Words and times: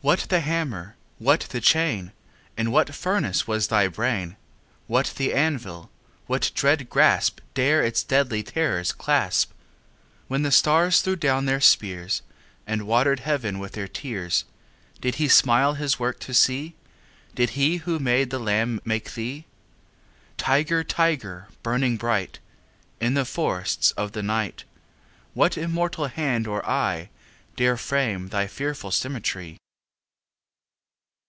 What 0.00 0.26
the 0.28 0.38
hammer? 0.38 0.94
what 1.18 1.40
the 1.50 1.60
chain? 1.60 2.12
In 2.56 2.70
what 2.70 2.94
furnace 2.94 3.48
was 3.48 3.66
thy 3.66 3.88
brain? 3.88 4.36
What 4.86 5.12
the 5.16 5.34
anvil? 5.34 5.90
What 6.28 6.52
dread 6.54 6.88
grasp 6.88 7.40
15 7.40 7.48
Dare 7.54 7.82
its 7.82 8.04
deadly 8.04 8.44
terrors 8.44 8.92
clasp? 8.92 9.50
When 10.28 10.42
the 10.42 10.52
stars 10.52 11.02
threw 11.02 11.16
down 11.16 11.46
their 11.46 11.60
spears, 11.60 12.22
And 12.64 12.86
water'd 12.86 13.18
heaven 13.18 13.58
with 13.58 13.72
their 13.72 13.88
tears, 13.88 14.44
Did 15.00 15.16
He 15.16 15.26
smile 15.26 15.74
His 15.74 15.98
work 15.98 16.20
to 16.20 16.32
see? 16.32 16.76
Did 17.34 17.50
He 17.50 17.78
who 17.78 17.98
made 17.98 18.30
the 18.30 18.38
lamb 18.38 18.80
make 18.84 19.14
thee? 19.14 19.46
20 20.36 20.36
Tiger, 20.36 20.84
tiger, 20.84 21.48
burning 21.64 21.96
bright 21.96 22.38
In 23.00 23.14
the 23.14 23.24
forests 23.24 23.90
of 23.96 24.12
the 24.12 24.22
night, 24.22 24.62
What 25.34 25.58
immortal 25.58 26.06
hand 26.06 26.46
or 26.46 26.64
eye 26.64 27.10
Dare 27.56 27.76
frame 27.76 28.28
thy 28.28 28.46
fearful 28.46 28.92
symmetry? 28.92 29.58